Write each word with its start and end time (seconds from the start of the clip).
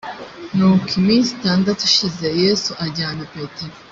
nuko 0.55 0.87
iminsi 0.99 1.29
itandatu 1.37 1.81
ishize 1.89 2.27
yesu 2.43 2.71
ajyana 2.85 3.23
petero 3.33 3.75